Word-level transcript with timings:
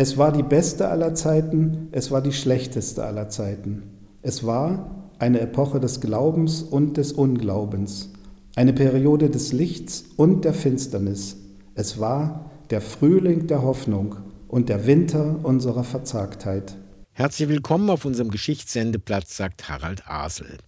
Es 0.00 0.16
war 0.16 0.30
die 0.30 0.44
beste 0.44 0.86
aller 0.90 1.16
Zeiten, 1.16 1.88
es 1.90 2.12
war 2.12 2.22
die 2.22 2.32
schlechteste 2.32 3.04
aller 3.04 3.30
Zeiten. 3.30 3.82
Es 4.22 4.46
war 4.46 5.10
eine 5.18 5.40
Epoche 5.40 5.80
des 5.80 6.00
Glaubens 6.00 6.62
und 6.62 6.96
des 6.96 7.10
Unglaubens, 7.10 8.12
eine 8.54 8.72
Periode 8.72 9.28
des 9.28 9.52
Lichts 9.52 10.04
und 10.14 10.44
der 10.44 10.54
Finsternis. 10.54 11.38
Es 11.74 11.98
war 11.98 12.48
der 12.70 12.80
Frühling 12.80 13.48
der 13.48 13.62
Hoffnung 13.62 14.14
und 14.46 14.68
der 14.68 14.86
Winter 14.86 15.40
unserer 15.42 15.82
Verzagtheit. 15.82 16.76
Herzlich 17.10 17.48
willkommen 17.48 17.90
auf 17.90 18.04
unserem 18.04 18.30
Geschichtssendeplatz, 18.30 19.36
sagt 19.36 19.68
Harald 19.68 20.08
Asel. 20.08 20.58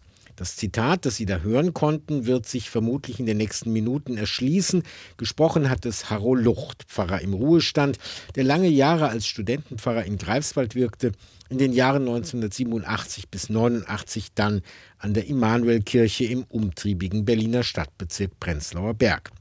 Das 0.41 0.57
Zitat, 0.57 1.04
das 1.04 1.16
Sie 1.16 1.27
da 1.27 1.41
hören 1.41 1.75
konnten, 1.75 2.25
wird 2.25 2.46
sich 2.46 2.70
vermutlich 2.70 3.20
in 3.20 3.27
den 3.27 3.36
nächsten 3.36 3.75
Minuten 3.75 4.16
erschließen. 4.16 4.84
Gesprochen 5.18 5.68
hat 5.68 5.84
es 5.84 6.09
Harro 6.09 6.34
Lucht, 6.34 6.84
Pfarrer 6.84 7.20
im 7.20 7.34
Ruhestand, 7.34 7.98
der 8.36 8.45
lange 8.45 8.68
Jahre 8.68 9.11
als 9.11 9.27
Studentenpfarrer 9.27 10.06
in 10.06 10.16
Greifswald 10.16 10.74
wirkte, 10.74 11.12
in 11.51 11.59
den 11.59 11.74
Jahren 11.74 12.09
1987 12.09 13.29
bis 13.29 13.51
89 13.51 14.29
dann 14.34 14.62
an 14.96 15.12
der 15.12 15.27
Immanuelkirche 15.27 16.24
im 16.24 16.45
umtriebigen 16.45 17.27
Berliner 17.27 17.62
Stadtbezirk 17.62 18.41
Prenzlauer 18.41 18.95
Berg. 18.95 19.32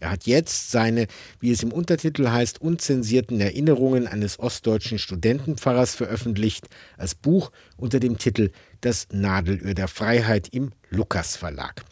Er 0.00 0.10
hat 0.10 0.26
jetzt 0.26 0.70
seine, 0.70 1.06
wie 1.40 1.50
es 1.50 1.62
im 1.62 1.72
Untertitel 1.72 2.28
heißt, 2.28 2.60
unzensierten 2.60 3.40
Erinnerungen 3.40 4.06
eines 4.06 4.38
ostdeutschen 4.38 4.98
Studentenpfarrers 4.98 5.94
veröffentlicht, 5.94 6.68
als 6.98 7.14
Buch 7.14 7.50
unter 7.76 8.00
dem 8.00 8.18
Titel 8.18 8.50
Das 8.80 9.08
Nadelöhr 9.12 9.74
der 9.74 9.88
Freiheit 9.88 10.48
im 10.48 10.72
Lukas 10.90 11.36
Verlag. 11.36 11.84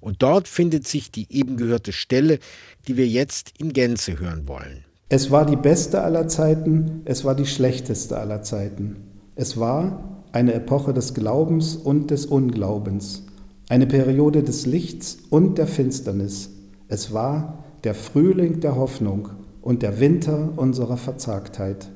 Und 0.00 0.22
dort 0.22 0.48
findet 0.48 0.86
sich 0.86 1.10
die 1.10 1.26
eben 1.30 1.56
gehörte 1.56 1.92
Stelle, 1.92 2.38
die 2.86 2.96
wir 2.96 3.06
jetzt 3.06 3.52
in 3.58 3.72
Gänze 3.72 4.18
hören 4.18 4.46
wollen. 4.46 4.84
Es 5.08 5.30
war 5.30 5.46
die 5.46 5.56
beste 5.56 6.02
aller 6.02 6.28
Zeiten, 6.28 7.02
es 7.04 7.24
war 7.24 7.34
die 7.34 7.46
schlechteste 7.46 8.18
aller 8.18 8.42
Zeiten. 8.42 8.96
Es 9.36 9.56
war 9.56 10.22
eine 10.32 10.52
Epoche 10.52 10.92
des 10.92 11.14
Glaubens 11.14 11.76
und 11.76 12.10
des 12.10 12.26
Unglaubens, 12.26 13.24
eine 13.68 13.86
Periode 13.86 14.42
des 14.42 14.66
Lichts 14.66 15.18
und 15.30 15.58
der 15.58 15.66
Finsternis, 15.66 16.50
es 16.88 17.12
war 17.12 17.64
der 17.84 17.94
Frühling 17.94 18.60
der 18.60 18.76
Hoffnung 18.76 19.28
und 19.60 19.82
der 19.82 20.00
Winter 20.00 20.50
unserer 20.56 20.96
Verzagtheit. 20.96 21.90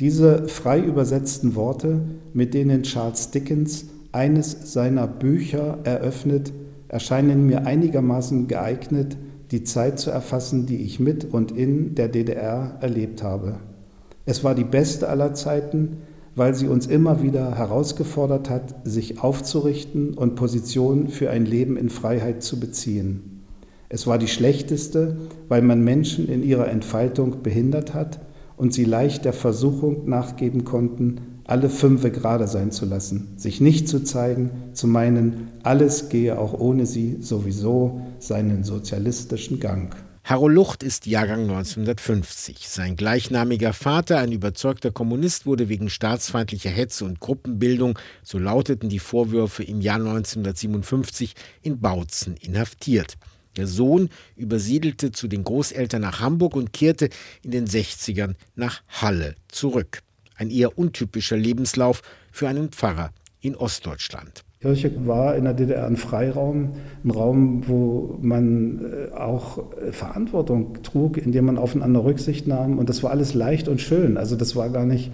Diese 0.00 0.48
frei 0.48 0.80
übersetzten 0.80 1.54
Worte, 1.54 2.00
mit 2.32 2.54
denen 2.54 2.82
Charles 2.82 3.30
Dickens 3.30 3.86
eines 4.10 4.72
seiner 4.72 5.06
Bücher 5.06 5.78
eröffnet, 5.84 6.52
erscheinen 6.88 7.46
mir 7.46 7.66
einigermaßen 7.66 8.48
geeignet, 8.48 9.16
die 9.52 9.64
Zeit 9.64 9.98
zu 9.98 10.10
erfassen, 10.10 10.66
die 10.66 10.78
ich 10.78 10.98
mit 10.98 11.24
und 11.24 11.52
in 11.52 11.94
der 11.94 12.08
DDR 12.08 12.78
erlebt 12.80 13.22
habe. 13.22 13.60
Es 14.26 14.42
war 14.42 14.54
die 14.54 14.64
beste 14.64 15.08
aller 15.08 15.34
Zeiten, 15.34 15.98
weil 16.34 16.54
sie 16.54 16.68
uns 16.68 16.86
immer 16.86 17.22
wieder 17.22 17.56
herausgefordert 17.56 18.50
hat, 18.50 18.74
sich 18.84 19.20
aufzurichten 19.20 20.14
und 20.14 20.34
Position 20.34 21.08
für 21.08 21.30
ein 21.30 21.44
Leben 21.44 21.76
in 21.76 21.90
Freiheit 21.90 22.42
zu 22.42 22.58
beziehen. 22.58 23.31
Es 23.92 24.06
war 24.06 24.16
die 24.16 24.26
schlechteste, 24.26 25.18
weil 25.48 25.60
man 25.60 25.84
Menschen 25.84 26.26
in 26.26 26.42
ihrer 26.42 26.68
Entfaltung 26.68 27.42
behindert 27.42 27.92
hat 27.92 28.20
und 28.56 28.72
sie 28.72 28.86
leicht 28.86 29.26
der 29.26 29.34
Versuchung 29.34 30.08
nachgeben 30.08 30.64
konnten, 30.64 31.20
alle 31.44 31.68
fünfe 31.68 32.10
gerade 32.10 32.46
sein 32.46 32.70
zu 32.70 32.86
lassen, 32.86 33.34
sich 33.36 33.60
nicht 33.60 33.90
zu 33.90 34.02
zeigen, 34.02 34.50
zu 34.72 34.86
meinen, 34.86 35.48
alles 35.62 36.08
gehe 36.08 36.38
auch 36.38 36.58
ohne 36.58 36.86
sie 36.86 37.18
sowieso 37.20 38.00
seinen 38.18 38.64
sozialistischen 38.64 39.60
Gang. 39.60 39.94
Harro 40.24 40.48
Lucht 40.48 40.82
ist 40.82 41.06
Jahrgang 41.06 41.42
1950. 41.42 42.66
Sein 42.70 42.96
gleichnamiger 42.96 43.74
Vater, 43.74 44.20
ein 44.20 44.32
überzeugter 44.32 44.90
Kommunist, 44.90 45.44
wurde 45.44 45.68
wegen 45.68 45.90
staatsfeindlicher 45.90 46.70
Hetze 46.70 47.04
und 47.04 47.20
Gruppenbildung, 47.20 47.98
so 48.22 48.38
lauteten 48.38 48.88
die 48.88 49.00
Vorwürfe 49.00 49.64
im 49.64 49.82
Jahr 49.82 49.96
1957, 49.96 51.34
in 51.60 51.80
Bautzen 51.80 52.36
inhaftiert. 52.36 53.18
Der 53.56 53.66
Sohn 53.66 54.08
übersiedelte 54.36 55.12
zu 55.12 55.28
den 55.28 55.44
Großeltern 55.44 56.02
nach 56.02 56.20
Hamburg 56.20 56.56
und 56.56 56.72
kehrte 56.72 57.10
in 57.42 57.50
den 57.50 57.66
60ern 57.66 58.34
nach 58.54 58.82
Halle 58.88 59.34
zurück. 59.48 60.02
Ein 60.36 60.50
eher 60.50 60.78
untypischer 60.78 61.36
Lebenslauf 61.36 62.02
für 62.30 62.48
einen 62.48 62.70
Pfarrer 62.70 63.12
in 63.40 63.54
Ostdeutschland. 63.56 64.44
Kirche 64.60 64.92
war 65.06 65.34
in 65.34 65.44
der 65.44 65.54
DDR 65.54 65.86
ein 65.86 65.96
Freiraum, 65.96 66.76
ein 67.04 67.10
Raum, 67.10 67.66
wo 67.66 68.16
man 68.22 68.80
äh, 68.84 69.12
auch 69.12 69.64
Verantwortung 69.90 70.82
trug, 70.84 71.16
indem 71.18 71.46
man 71.46 71.58
aufeinander 71.58 72.04
Rücksicht 72.04 72.46
nahm. 72.46 72.78
Und 72.78 72.88
das 72.88 73.02
war 73.02 73.10
alles 73.10 73.34
leicht 73.34 73.66
und 73.66 73.80
schön. 73.80 74.16
Also 74.16 74.36
das 74.36 74.54
war 74.54 74.70
gar 74.70 74.86
nicht 74.86 75.10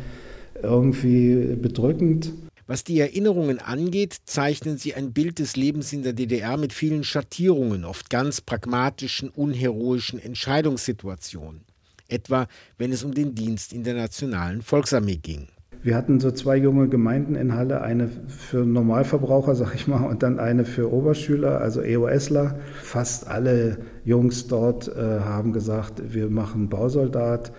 irgendwie 0.63 1.57
bedrückend. 1.57 2.33
Was 2.69 2.85
die 2.85 3.01
Erinnerungen 3.01 3.61
angeht, 3.61 4.15
zeichnen 4.27 4.77
sie 4.77 4.95
ein 4.95 5.15
Bild 5.15 5.39
des 5.39 5.57
Lebens 5.57 5.91
in 5.95 6.03
der 6.03 6.13
DDR 6.13 6.59
mit 6.59 6.75
vielen 6.75 7.03
Schattierungen, 7.03 7.87
oft 7.87 8.11
ganz 8.11 8.43
pragmatischen, 8.43 9.31
unheroischen 9.31 10.19
Entscheidungssituationen. 10.19 11.63
Etwa, 12.09 12.47
wenn 12.77 12.93
es 12.93 13.05
um 13.05 13.15
den 13.15 13.35
Dienst 13.35 13.73
in 13.73 13.85
der 13.85 13.95
Nationalen 13.95 14.61
Volksarmee 14.61 15.17
ging. 15.17 15.49
Wir 15.83 15.97
hatten 15.97 16.21
so 16.21 16.31
zwei 16.31 16.57
junge 16.57 16.89
Gemeinden 16.89 17.37
in 17.37 17.55
Halle, 17.55 17.81
eine 17.81 18.09
für 18.09 18.67
Normalverbraucher, 18.67 19.55
sag 19.55 19.75
ich 19.75 19.87
mal, 19.87 20.05
und 20.05 20.23
dann 20.23 20.39
eine 20.39 20.67
für 20.67 20.93
Oberschüler, 20.93 21.63
also 21.63 21.81
EOSler. 21.81 22.59
Fast 22.83 23.29
alle 23.29 23.79
Jungs 24.05 24.47
dort 24.47 24.89
äh, 24.89 25.21
haben 25.21 25.55
gesagt, 25.55 26.13
wir 26.13 26.29
machen 26.29 26.69
Bausoldat. 26.69 27.51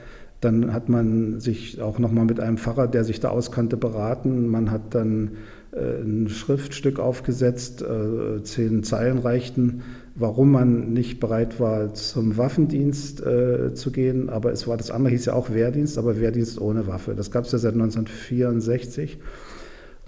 Dann 0.41 0.73
hat 0.73 0.87
man 0.87 1.39
sich 1.39 1.81
auch 1.81 1.99
nochmal 1.99 2.25
mit 2.25 2.39
einem 2.39 2.57
Pfarrer, 2.57 2.87
der 2.87 3.03
sich 3.03 3.19
da 3.19 3.29
auskannte, 3.29 3.75
beraten. 3.75 4.47
Man 4.47 4.71
hat 4.71 4.95
dann 4.95 5.31
äh, 5.71 6.01
ein 6.01 6.29
Schriftstück 6.29 6.99
aufgesetzt, 6.99 7.81
äh, 7.81 8.41
zehn 8.43 8.83
Zeilen 8.83 9.19
reichten, 9.19 9.81
warum 10.15 10.51
man 10.51 10.93
nicht 10.93 11.19
bereit 11.19 11.59
war, 11.59 11.93
zum 11.93 12.37
Waffendienst 12.37 13.21
äh, 13.21 13.73
zu 13.73 13.91
gehen. 13.91 14.29
Aber 14.29 14.51
es 14.51 14.67
war 14.67 14.77
das 14.77 14.91
andere, 14.91 15.11
hieß 15.11 15.25
ja 15.25 15.33
auch 15.33 15.53
Wehrdienst, 15.53 15.97
aber 15.97 16.19
Wehrdienst 16.19 16.59
ohne 16.59 16.87
Waffe. 16.87 17.15
Das 17.15 17.31
gab 17.31 17.45
es 17.45 17.51
ja 17.51 17.57
seit 17.57 17.73
1964. 17.73 19.19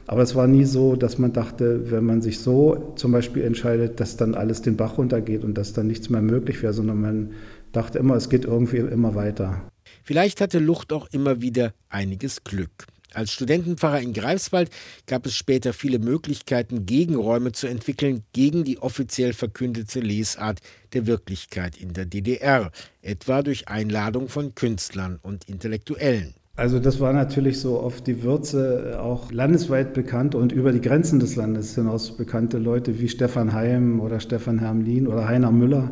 Aber 0.07 0.23
es 0.23 0.35
war 0.35 0.47
nie 0.47 0.65
so, 0.65 0.95
dass 0.95 1.19
man 1.19 1.31
dachte, 1.31 1.91
wenn 1.91 2.03
man 2.03 2.21
sich 2.21 2.39
so 2.39 2.93
zum 2.95 3.11
Beispiel 3.11 3.43
entscheidet, 3.43 3.99
dass 3.99 4.17
dann 4.17 4.33
alles 4.33 4.61
den 4.61 4.75
Bach 4.75 4.97
runtergeht 4.97 5.43
und 5.43 5.57
dass 5.57 5.73
dann 5.73 5.87
nichts 5.87 6.09
mehr 6.09 6.21
möglich 6.21 6.63
wäre, 6.63 6.73
sondern 6.73 6.99
man 6.99 7.29
dachte 7.71 7.99
immer, 7.99 8.15
es 8.15 8.29
geht 8.29 8.45
irgendwie 8.45 8.77
immer 8.77 9.15
weiter. 9.15 9.61
Vielleicht 10.03 10.41
hatte 10.41 10.59
Lucht 10.59 10.93
auch 10.93 11.07
immer 11.11 11.41
wieder 11.41 11.73
einiges 11.89 12.43
Glück. 12.43 12.87
Als 13.13 13.33
Studentenpfarrer 13.33 13.99
in 13.99 14.13
Greifswald 14.13 14.69
gab 15.05 15.25
es 15.25 15.35
später 15.35 15.73
viele 15.73 15.99
Möglichkeiten, 15.99 16.85
Gegenräume 16.85 17.51
zu 17.51 17.67
entwickeln 17.67 18.23
gegen 18.31 18.63
die 18.63 18.77
offiziell 18.77 19.33
verkündete 19.33 19.99
Lesart 19.99 20.59
der 20.93 21.07
Wirklichkeit 21.07 21.75
in 21.75 21.93
der 21.93 22.05
DDR, 22.05 22.71
etwa 23.01 23.41
durch 23.43 23.67
Einladung 23.67 24.29
von 24.29 24.55
Künstlern 24.55 25.19
und 25.21 25.49
Intellektuellen. 25.49 26.35
Also 26.55 26.79
das 26.79 26.99
war 26.99 27.11
natürlich 27.11 27.59
so 27.59 27.79
oft 27.79 28.07
die 28.07 28.23
Würze, 28.23 28.99
auch 29.01 29.31
landesweit 29.31 29.93
bekannt 29.93 30.33
und 30.33 30.51
über 30.51 30.71
die 30.71 30.81
Grenzen 30.81 31.19
des 31.19 31.35
Landes 31.35 31.75
hinaus 31.75 32.15
bekannte 32.15 32.59
Leute 32.59 32.99
wie 32.99 33.09
Stefan 33.09 33.51
Heim 33.51 33.99
oder 33.99 34.19
Stefan 34.19 34.59
Hermlin 34.59 35.07
oder 35.07 35.27
Heiner 35.27 35.51
Müller 35.51 35.91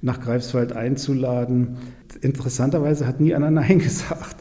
nach 0.00 0.20
Greifswald 0.20 0.72
einzuladen. 0.72 1.76
Interessanterweise 2.20 3.06
hat 3.06 3.20
nie 3.20 3.34
einer 3.34 3.50
Nein 3.52 3.78
gesagt. 3.78 4.36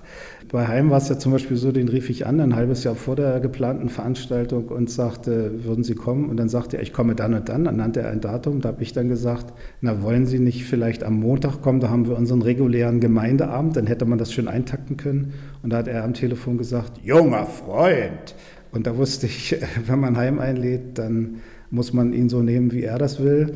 Bei 0.50 0.66
Heim 0.66 0.90
war 0.90 1.00
es 1.00 1.10
ja 1.10 1.20
zum 1.20 1.34
Beispiel 1.34 1.58
so, 1.58 1.74
den 1.74 1.90
rief 1.90 2.10
ich 2.10 2.26
an, 2.26 2.40
ein 2.40 2.56
halbes 2.56 2.86
Jahr 2.86 2.96
vor 2.96 3.18
der 3.18 3.42
geplanten 3.42 3.90
Veranstaltung 3.90 4.70
und 4.70 4.90
sagte, 4.90 5.66
würden 5.66 5.84
Sie 5.84 5.96
kommen? 5.96 6.30
Und 6.30 6.38
dann 6.38 6.48
sagte 6.48 6.78
er, 6.78 6.84
ich 6.84 6.94
komme 6.94 7.16
dann 7.16 7.34
und 7.34 7.50
dann. 7.50 7.66
Dann 7.66 7.76
nannte 7.76 8.00
er 8.00 8.12
ein 8.12 8.22
Datum. 8.22 8.62
Da 8.62 8.70
habe 8.70 8.82
ich 8.82 8.94
dann 8.94 9.10
gesagt, 9.10 9.54
na, 9.82 10.02
wollen 10.02 10.26
Sie 10.26 10.40
nicht 10.40 10.64
vielleicht 10.64 11.04
am 11.04 11.20
Montag 11.20 11.62
kommen? 11.62 11.82
Da 11.82 11.90
haben 11.90 12.08
wir 12.08 12.16
unseren 12.16 12.42
regulären 12.42 13.02
Gemeindeabend. 13.02 13.76
Dann 13.76 13.88
hätte 13.88 14.06
man 14.06 14.18
das 14.18 14.32
schön 14.32 14.48
eintakten 14.48 14.96
können. 14.96 15.34
Und 15.64 15.74
da 15.74 15.78
hat 15.78 15.90
er 15.90 16.06
am 16.06 16.14
Telefon 16.14 16.58
gesagt, 16.58 17.02
junger 17.03 17.46
Freund. 17.46 18.35
Und 18.72 18.88
da 18.88 18.96
wusste 18.96 19.26
ich, 19.26 19.58
wenn 19.85 20.00
man 20.00 20.16
Heim 20.16 20.40
einlädt, 20.40 20.97
dann 20.97 21.41
muss 21.72 21.91
man 21.91 22.14
ihn 22.14 22.30
so 22.30 22.41
nehmen, 22.41 22.72
wie 22.72 22.84
er 22.84 22.97
das 22.97 23.22
will. 23.22 23.53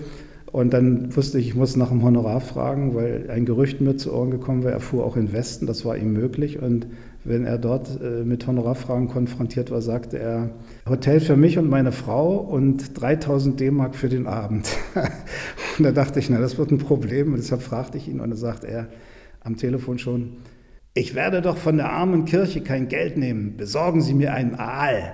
Und 0.52 0.74
dann 0.74 1.16
wusste 1.16 1.40
ich, 1.40 1.48
ich 1.48 1.56
muss 1.56 1.78
nach 1.78 1.90
dem 1.90 2.04
Honorar 2.04 2.42
fragen, 2.42 2.94
weil 2.94 3.30
ein 3.30 3.46
Gerücht 3.46 3.80
mir 3.80 3.96
zu 3.96 4.14
Ohren 4.14 4.32
gekommen 4.32 4.64
war, 4.64 4.72
er 4.72 4.82
fuhr 4.82 5.06
auch 5.06 5.16
in 5.16 5.32
Westen, 5.32 5.66
das 5.66 5.86
war 5.86 5.96
ihm 5.96 6.12
möglich. 6.12 6.62
Und 6.62 6.88
wenn 7.24 7.46
er 7.46 7.58
dort 7.58 8.02
äh, 8.02 8.24
mit 8.26 8.48
Honorarfragen 8.48 9.08
konfrontiert 9.08 9.72
war, 9.72 9.82
sagte 9.82 10.20
er, 10.20 10.50
Hotel 10.90 11.22
für 11.22 11.38
mich 11.38 11.58
und 11.58 11.70
meine 11.70 11.92
Frau 11.92 12.36
und 12.36 13.00
3000 13.00 13.60
D-Mark 13.60 13.96
für 13.96 14.10
den 14.10 14.28
Abend. 14.28 14.70
und 15.78 15.84
da 15.86 15.92
dachte 15.92 16.20
ich, 16.20 16.30
na, 16.30 16.40
das 16.40 16.58
wird 16.58 16.72
ein 16.72 16.80
Problem. 16.80 17.34
Und 17.34 17.38
deshalb 17.38 17.62
fragte 17.62 17.98
ich 17.98 18.10
ihn 18.10 18.20
und 18.20 18.32
dann 18.32 18.40
sagte 18.40 18.68
er 18.68 18.88
am 19.44 19.56
Telefon 19.56 20.00
schon, 20.00 20.38
ich 20.94 21.16
werde 21.16 21.42
doch 21.42 21.56
von 21.56 21.78
der 21.78 21.92
armen 21.92 22.26
Kirche 22.26 22.62
kein 22.62 22.90
Geld 22.90 23.16
nehmen, 23.16 23.56
besorgen 23.56 24.02
Sie 24.02 24.14
mir 24.14 24.34
einen 24.34 24.56
Aal. 24.56 25.14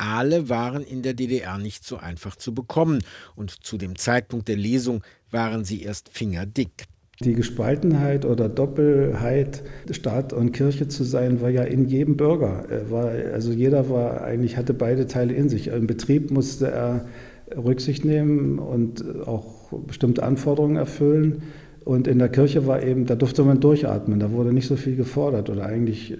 Aale 0.00 0.48
waren 0.48 0.82
in 0.82 1.02
der 1.02 1.14
DDR 1.14 1.58
nicht 1.58 1.84
so 1.84 1.96
einfach 1.96 2.36
zu 2.36 2.54
bekommen 2.54 3.02
und 3.36 3.50
zu 3.64 3.76
dem 3.76 3.96
Zeitpunkt 3.96 4.48
der 4.48 4.56
Lesung 4.56 5.02
waren 5.30 5.64
sie 5.64 5.82
erst 5.82 6.08
fingerdick. 6.08 6.86
Die 7.22 7.34
Gespaltenheit 7.34 8.24
oder 8.24 8.48
Doppelheit, 8.48 9.62
Staat 9.90 10.32
und 10.32 10.52
Kirche 10.52 10.88
zu 10.88 11.04
sein, 11.04 11.42
war 11.42 11.50
ja 11.50 11.64
in 11.64 11.84
jedem 11.84 12.16
Bürger. 12.16 12.64
War, 12.88 13.10
also 13.10 13.52
jeder 13.52 13.90
war 13.90 14.22
eigentlich 14.22 14.56
hatte 14.56 14.72
beide 14.72 15.06
Teile 15.06 15.34
in 15.34 15.50
sich. 15.50 15.68
Im 15.68 15.86
Betrieb 15.86 16.30
musste 16.30 16.70
er 16.70 17.04
Rücksicht 17.54 18.06
nehmen 18.06 18.58
und 18.58 19.04
auch 19.26 19.70
bestimmte 19.86 20.22
Anforderungen 20.22 20.76
erfüllen. 20.76 21.42
Und 21.90 22.06
in 22.06 22.20
der 22.20 22.28
Kirche 22.28 22.68
war 22.68 22.84
eben, 22.84 23.04
da 23.04 23.16
durfte 23.16 23.42
man 23.42 23.58
durchatmen, 23.58 24.20
da 24.20 24.30
wurde 24.30 24.52
nicht 24.52 24.68
so 24.68 24.76
viel 24.76 24.94
gefordert 24.94 25.50
oder 25.50 25.66
eigentlich 25.66 26.12
äh, 26.12 26.16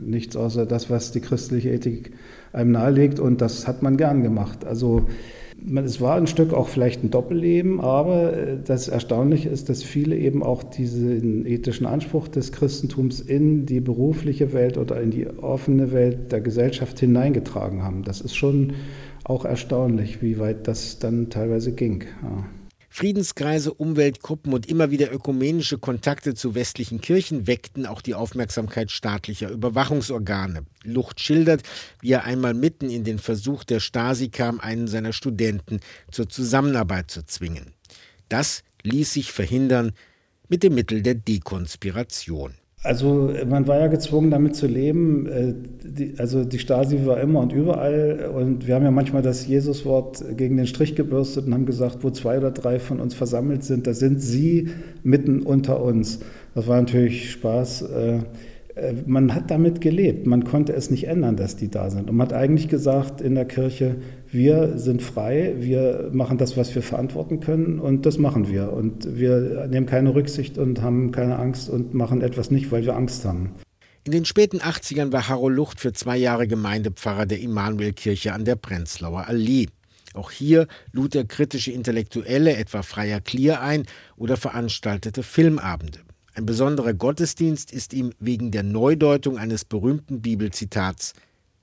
nichts 0.00 0.36
außer 0.36 0.64
das, 0.64 0.90
was 0.90 1.10
die 1.10 1.18
christliche 1.18 1.70
Ethik 1.70 2.12
einem 2.52 2.70
nahelegt 2.70 3.18
und 3.18 3.40
das 3.40 3.66
hat 3.66 3.82
man 3.82 3.96
gern 3.96 4.22
gemacht. 4.22 4.64
Also 4.64 5.06
es 5.74 6.00
war 6.00 6.14
ein 6.14 6.28
Stück 6.28 6.52
auch 6.52 6.68
vielleicht 6.68 7.02
ein 7.02 7.10
Doppelleben, 7.10 7.80
aber 7.80 8.32
äh, 8.32 8.58
das 8.64 8.86
Erstaunliche 8.86 9.48
ist, 9.48 9.68
dass 9.68 9.82
viele 9.82 10.16
eben 10.16 10.40
auch 10.40 10.62
diesen 10.62 11.46
ethischen 11.46 11.86
Anspruch 11.86 12.28
des 12.28 12.52
Christentums 12.52 13.18
in 13.18 13.66
die 13.66 13.80
berufliche 13.80 14.52
Welt 14.52 14.78
oder 14.78 15.00
in 15.00 15.10
die 15.10 15.26
offene 15.26 15.90
Welt 15.90 16.30
der 16.30 16.42
Gesellschaft 16.42 17.00
hineingetragen 17.00 17.82
haben. 17.82 18.04
Das 18.04 18.20
ist 18.20 18.36
schon 18.36 18.74
auch 19.24 19.44
erstaunlich, 19.44 20.22
wie 20.22 20.38
weit 20.38 20.68
das 20.68 21.00
dann 21.00 21.28
teilweise 21.28 21.72
ging. 21.72 22.04
Ja. 22.22 22.44
Friedenskreise, 22.94 23.72
Umweltgruppen 23.72 24.52
und 24.52 24.66
immer 24.66 24.90
wieder 24.90 25.10
ökumenische 25.10 25.78
Kontakte 25.78 26.34
zu 26.34 26.54
westlichen 26.54 27.00
Kirchen 27.00 27.46
weckten 27.46 27.86
auch 27.86 28.02
die 28.02 28.14
Aufmerksamkeit 28.14 28.90
staatlicher 28.90 29.48
Überwachungsorgane. 29.48 30.66
Lucht 30.84 31.18
schildert, 31.18 31.62
wie 32.02 32.12
er 32.12 32.24
einmal 32.24 32.52
mitten 32.52 32.90
in 32.90 33.02
den 33.02 33.18
Versuch 33.18 33.64
der 33.64 33.80
Stasi 33.80 34.28
kam, 34.28 34.60
einen 34.60 34.88
seiner 34.88 35.14
Studenten 35.14 35.80
zur 36.10 36.28
Zusammenarbeit 36.28 37.10
zu 37.10 37.24
zwingen. 37.24 37.72
Das 38.28 38.62
ließ 38.82 39.10
sich 39.10 39.32
verhindern 39.32 39.92
mit 40.48 40.62
dem 40.62 40.74
Mittel 40.74 41.00
der 41.00 41.14
Dekonspiration. 41.14 42.56
Also 42.84 43.32
man 43.48 43.68
war 43.68 43.78
ja 43.78 43.86
gezwungen, 43.86 44.30
damit 44.30 44.56
zu 44.56 44.66
leben. 44.66 45.26
Äh, 45.26 45.54
also 46.18 46.44
die 46.44 46.58
Stasi 46.58 47.06
war 47.06 47.20
immer 47.20 47.40
und 47.40 47.52
überall. 47.52 48.30
Und 48.34 48.66
wir 48.66 48.74
haben 48.74 48.84
ja 48.84 48.90
manchmal 48.90 49.22
das 49.22 49.46
Jesuswort 49.46 50.24
gegen 50.36 50.56
den 50.56 50.66
Strich 50.66 50.96
gebürstet 50.96 51.46
und 51.46 51.54
haben 51.54 51.66
gesagt, 51.66 51.98
wo 52.02 52.10
zwei 52.10 52.38
oder 52.38 52.50
drei 52.50 52.80
von 52.80 52.98
uns 52.98 53.14
versammelt 53.14 53.62
sind, 53.62 53.86
da 53.86 53.94
sind 53.94 54.20
sie 54.20 54.70
mitten 55.04 55.42
unter 55.42 55.82
uns. 55.82 56.20
Das 56.54 56.66
war 56.66 56.80
natürlich 56.80 57.30
Spaß. 57.30 57.82
Äh, 57.82 58.18
man 59.06 59.34
hat 59.34 59.50
damit 59.50 59.80
gelebt. 59.80 60.26
Man 60.26 60.44
konnte 60.44 60.72
es 60.72 60.90
nicht 60.90 61.06
ändern, 61.06 61.36
dass 61.36 61.56
die 61.56 61.70
da 61.70 61.90
sind. 61.90 62.08
Und 62.08 62.16
man 62.16 62.28
hat 62.28 62.34
eigentlich 62.34 62.68
gesagt 62.68 63.20
in 63.20 63.34
der 63.34 63.44
Kirche, 63.44 63.96
wir 64.30 64.78
sind 64.78 65.02
frei, 65.02 65.54
wir 65.58 66.10
machen 66.12 66.38
das, 66.38 66.56
was 66.56 66.74
wir 66.74 66.82
verantworten 66.82 67.40
können 67.40 67.78
und 67.78 68.06
das 68.06 68.18
machen 68.18 68.48
wir. 68.48 68.72
Und 68.72 69.18
wir 69.18 69.66
nehmen 69.68 69.86
keine 69.86 70.14
Rücksicht 70.14 70.56
und 70.58 70.80
haben 70.80 71.12
keine 71.12 71.38
Angst 71.38 71.68
und 71.68 71.92
machen 71.94 72.22
etwas 72.22 72.50
nicht, 72.50 72.72
weil 72.72 72.84
wir 72.84 72.96
Angst 72.96 73.24
haben. 73.24 73.50
In 74.04 74.12
den 74.12 74.24
späten 74.24 74.58
80ern 74.58 75.12
war 75.12 75.28
Harro 75.28 75.48
Lucht 75.48 75.78
für 75.78 75.92
zwei 75.92 76.16
Jahre 76.16 76.48
Gemeindepfarrer 76.48 77.26
der 77.26 77.40
Immanuelkirche 77.40 78.32
an 78.32 78.44
der 78.44 78.56
Prenzlauer 78.56 79.28
Allee. 79.28 79.68
Auch 80.14 80.30
hier 80.30 80.66
lud 80.92 81.14
er 81.14 81.24
kritische 81.24 81.72
Intellektuelle, 81.72 82.56
etwa 82.56 82.82
Freier 82.82 83.20
Klier, 83.20 83.60
ein 83.60 83.84
oder 84.16 84.36
veranstaltete 84.36 85.22
Filmabende. 85.22 86.00
Ein 86.34 86.46
besonderer 86.46 86.94
Gottesdienst 86.94 87.72
ist 87.72 87.92
ihm 87.92 88.12
wegen 88.18 88.50
der 88.50 88.62
Neudeutung 88.62 89.36
eines 89.36 89.66
berühmten 89.66 90.22
Bibelzitats 90.22 91.12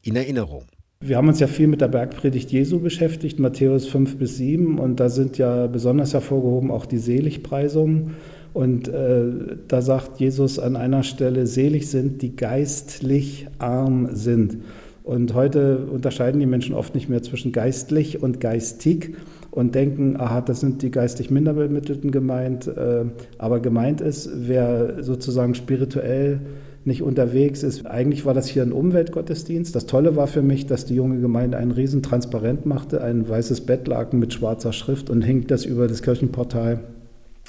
in 0.03 0.15
Erinnerung. 0.15 0.65
Wir 1.01 1.17
haben 1.17 1.27
uns 1.27 1.39
ja 1.39 1.47
viel 1.47 1.67
mit 1.67 1.81
der 1.81 1.87
Bergpredigt 1.87 2.51
Jesu 2.51 2.79
beschäftigt, 2.79 3.39
Matthäus 3.39 3.87
5 3.87 4.17
bis 4.17 4.37
7, 4.37 4.77
und 4.77 4.99
da 4.99 5.09
sind 5.09 5.39
ja 5.39 5.65
besonders 5.67 6.13
hervorgehoben 6.13 6.69
auch 6.69 6.85
die 6.85 6.99
Seligpreisungen. 6.99 8.15
Und 8.53 8.89
äh, 8.89 9.57
da 9.67 9.81
sagt 9.81 10.19
Jesus 10.19 10.59
an 10.59 10.75
einer 10.75 11.03
Stelle, 11.03 11.47
selig 11.47 11.89
sind, 11.89 12.21
die 12.21 12.35
geistlich 12.35 13.47
arm 13.57 14.09
sind. 14.11 14.57
Und 15.03 15.33
heute 15.33 15.85
unterscheiden 15.85 16.39
die 16.39 16.45
Menschen 16.45 16.75
oft 16.75 16.93
nicht 16.93 17.09
mehr 17.09 17.23
zwischen 17.23 17.51
geistlich 17.51 18.21
und 18.21 18.39
geistig 18.39 19.15
und 19.59 19.75
denken, 19.75 20.15
aha, 20.17 20.41
das 20.41 20.61
sind 20.61 20.81
die 20.81 20.89
geistig 20.89 21.29
Minderbemittelten 21.29 22.11
gemeint. 22.11 22.67
Äh, 22.67 23.05
aber 23.37 23.59
gemeint 23.59 23.99
ist, 23.99 24.29
wer 24.33 25.03
sozusagen 25.03 25.53
spirituell 25.53 26.39
nicht 26.85 27.03
unterwegs 27.03 27.61
ist. 27.61 27.85
Eigentlich 27.85 28.25
war 28.25 28.33
das 28.33 28.47
hier 28.47 28.63
ein 28.63 28.71
Umweltgottesdienst. 28.71 29.75
Das 29.75 29.85
Tolle 29.85 30.15
war 30.15 30.27
für 30.27 30.41
mich, 30.41 30.65
dass 30.65 30.85
die 30.85 30.95
junge 30.95 31.19
Gemeinde 31.19 31.57
einen 31.57 31.71
riesen 31.71 32.01
Transparent 32.01 32.65
machte, 32.65 33.03
ein 33.03 33.27
weißes 33.27 33.61
Bettlaken 33.61 34.17
mit 34.17 34.33
schwarzer 34.33 34.71
Schrift 34.71 35.09
und 35.09 35.23
hing 35.23 35.45
das 35.47 35.65
über 35.65 35.87
das 35.87 36.01
Kirchenportal, 36.01 36.79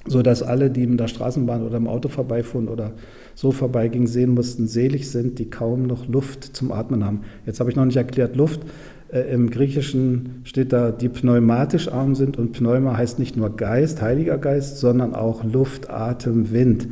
sodass 0.06 0.42
alle, 0.42 0.68
die 0.68 0.82
in 0.82 0.96
der 0.96 1.06
Straßenbahn 1.06 1.62
oder 1.62 1.76
im 1.76 1.86
Auto 1.86 2.08
vorbeifuhren 2.08 2.66
oder 2.66 2.90
so 3.36 3.52
vorbeigingen, 3.52 4.08
sehen 4.08 4.34
mussten, 4.34 4.66
selig 4.66 5.10
sind, 5.10 5.38
die 5.38 5.48
kaum 5.48 5.84
noch 5.84 6.08
Luft 6.08 6.56
zum 6.56 6.72
Atmen 6.72 7.04
haben. 7.04 7.20
Jetzt 7.46 7.60
habe 7.60 7.70
ich 7.70 7.76
noch 7.76 7.84
nicht 7.84 7.96
erklärt, 7.96 8.34
Luft 8.34 8.60
Im 9.12 9.50
Griechischen 9.50 10.42
steht 10.44 10.72
da, 10.72 10.92
die 10.92 11.08
pneumatisch 11.08 11.88
arm 11.88 12.14
sind 12.14 12.36
und 12.38 12.52
Pneuma 12.52 12.96
heißt 12.96 13.18
nicht 13.18 13.36
nur 13.36 13.56
Geist, 13.56 14.00
Heiliger 14.00 14.38
Geist, 14.38 14.78
sondern 14.78 15.16
auch 15.16 15.42
Luft, 15.42 15.90
Atem, 15.90 16.52
Wind. 16.52 16.86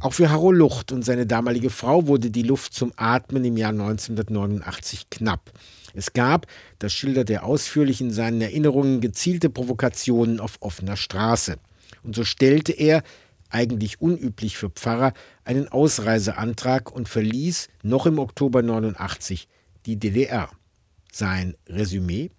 Auch 0.00 0.12
für 0.12 0.28
Harro 0.28 0.52
Lucht 0.52 0.92
und 0.92 1.02
seine 1.02 1.26
damalige 1.26 1.70
Frau 1.70 2.08
wurde 2.08 2.30
die 2.30 2.42
Luft 2.42 2.74
zum 2.74 2.92
Atmen 2.96 3.42
im 3.46 3.56
Jahr 3.56 3.70
1989 3.70 5.08
knapp. 5.08 5.50
Es 5.94 6.12
gab, 6.12 6.46
das 6.78 6.92
schildert 6.92 7.30
er 7.30 7.44
ausführlich 7.44 8.02
in 8.02 8.10
seinen 8.10 8.42
Erinnerungen, 8.42 9.00
gezielte 9.00 9.48
Provokationen 9.48 10.40
auf 10.40 10.56
offener 10.60 10.96
Straße. 10.96 11.56
Und 12.02 12.14
so 12.14 12.24
stellte 12.24 12.72
er, 12.72 13.02
eigentlich 13.48 14.00
unüblich 14.00 14.58
für 14.58 14.70
Pfarrer, 14.70 15.12
einen 15.44 15.68
Ausreiseantrag 15.68 16.90
und 16.90 17.08
verließ 17.08 17.68
noch 17.82 18.06
im 18.06 18.18
Oktober 18.18 18.62
89 18.62 19.48
die 19.86 19.98
DDR 19.98 20.50
sein 21.12 21.54
Resümee? 21.68 22.30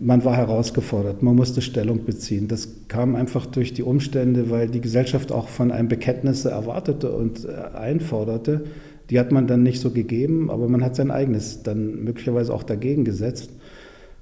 Man 0.00 0.24
war 0.24 0.36
herausgefordert, 0.36 1.22
man 1.22 1.34
musste 1.34 1.60
Stellung 1.60 2.04
beziehen. 2.04 2.46
Das 2.46 2.86
kam 2.86 3.16
einfach 3.16 3.44
durch 3.46 3.74
die 3.74 3.82
Umstände, 3.82 4.48
weil 4.48 4.68
die 4.68 4.80
Gesellschaft 4.80 5.32
auch 5.32 5.48
von 5.48 5.72
einem 5.72 5.88
Bekenntnisse 5.88 6.50
erwartete 6.50 7.10
und 7.10 7.44
äh, 7.44 7.76
einforderte. 7.76 8.64
Die 9.10 9.18
hat 9.18 9.32
man 9.32 9.48
dann 9.48 9.64
nicht 9.64 9.80
so 9.80 9.90
gegeben, 9.90 10.48
aber 10.48 10.68
man 10.68 10.84
hat 10.84 10.94
sein 10.94 11.10
eigenes 11.10 11.64
dann 11.64 12.04
möglicherweise 12.04 12.54
auch 12.54 12.62
dagegen 12.62 13.04
gesetzt. 13.04 13.50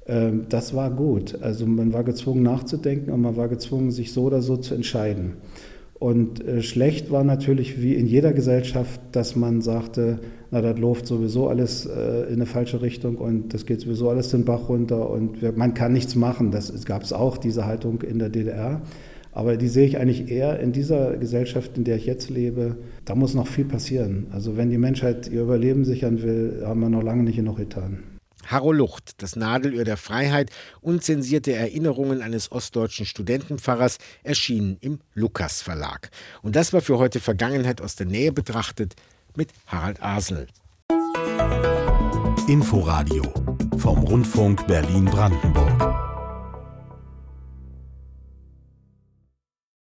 Ähm, 0.06 0.46
das 0.49 0.75
war 0.75 0.90
gut. 0.90 1.43
Also 1.43 1.66
man 1.66 1.93
war 1.93 2.02
gezwungen 2.02 2.43
nachzudenken 2.43 3.12
und 3.12 3.20
man 3.20 3.37
war 3.37 3.49
gezwungen, 3.49 3.90
sich 3.90 4.12
so 4.12 4.25
oder 4.25 4.40
so 4.40 4.56
zu 4.56 4.75
entscheiden. 4.75 5.34
Und 5.98 6.46
äh, 6.46 6.62
schlecht 6.62 7.10
war 7.10 7.24
natürlich 7.24 7.82
wie 7.82 7.94
in 7.94 8.06
jeder 8.06 8.32
Gesellschaft, 8.32 9.00
dass 9.12 9.34
man 9.34 9.60
sagte, 9.62 10.20
na, 10.50 10.62
das 10.62 10.78
läuft 10.78 11.06
sowieso 11.06 11.48
alles 11.48 11.86
äh, 11.86 12.28
in 12.28 12.34
eine 12.34 12.46
falsche 12.46 12.82
Richtung 12.82 13.16
und 13.16 13.52
das 13.52 13.66
geht 13.66 13.80
sowieso 13.80 14.08
alles 14.08 14.30
den 14.30 14.44
Bach 14.44 14.68
runter 14.68 15.11
und 15.11 15.56
man 15.56 15.75
kann 15.75 15.92
nichts 15.92 16.14
machen. 16.14 16.52
Das 16.52 16.84
gab 16.84 17.02
es 17.02 17.12
auch, 17.12 17.37
diese 17.37 17.66
Haltung 17.66 18.02
in 18.02 18.18
der 18.20 18.28
DDR. 18.28 18.80
Aber 19.32 19.56
die 19.56 19.68
sehe 19.68 19.87
ich 19.87 19.99
eigentlich 19.99 20.30
eher 20.30 20.58
in 20.61 20.73
dieser 20.73 21.16
Gesellschaft, 21.16 21.76
in 21.76 21.84
der 21.84 21.96
ich 21.96 22.06
jetzt 22.06 22.30
lebe. 22.30 22.76
Da 23.04 23.14
muss 23.14 23.34
noch 23.34 23.46
viel 23.46 23.64
passieren. 23.64 24.26
Also 24.32 24.56
wenn 24.56 24.70
die 24.70 24.78
Menschheit 24.78 25.30
ihr 25.30 25.42
Überleben 25.42 25.84
sichern 25.84 26.23
will, 26.23 26.62
haben 26.64 26.80
wir 26.80 26.88
noch 26.88 27.02
lange 27.02 27.23
nicht 27.25 27.37
genug 27.37 27.56
getan. 27.56 28.17
Harro 28.49 28.73
Lucht, 28.73 29.23
das 29.23 29.37
Nadelöhr 29.37 29.85
der 29.85 29.97
Freiheit, 29.97 30.50
unzensierte 30.81 31.52
Erinnerungen 31.52 32.23
eines 32.23 32.50
ostdeutschen 32.50 33.07
Studentenpfarrers 33.07 33.99
erschienen 34.23 34.78
im 34.81 35.00
Lukas 35.14 35.62
Verlag. 35.62 36.11
Und 36.43 36.57
das 36.57 36.73
war 36.73 36.81
für 36.81 36.99
heute 36.99 37.21
Vergangenheit 37.21 37.81
aus 37.81 37.97
der 37.97 38.07
Nähe 38.07 38.33
betrachtet 38.33 38.95
mit 39.37 39.50
Harald 39.67 40.02
Asel. 40.02 40.49
Inforadio 42.49 43.23
vom 43.76 43.99
Rundfunk 43.99 44.67
Berlin-Brandenburg. 44.67 45.88